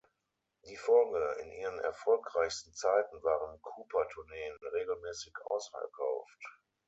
Die 0.65 0.77
Folge: 0.77 1.37
In 1.43 1.51
ihren 1.51 1.77
erfolgreichsten 1.77 2.73
Zeiten 2.73 3.21
waren 3.21 3.61
Cooper-Tourneen 3.61 4.53
regelmäßig 4.73 5.31
ausverkauft. 5.45 6.43